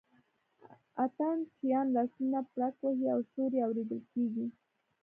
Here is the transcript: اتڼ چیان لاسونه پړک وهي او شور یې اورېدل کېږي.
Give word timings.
اتڼ 1.03 1.35
چیان 1.57 1.87
لاسونه 1.95 2.39
پړک 2.51 2.75
وهي 2.83 3.07
او 3.13 3.19
شور 3.31 3.51
یې 3.57 3.61
اورېدل 3.65 4.01
کېږي. 4.11 4.45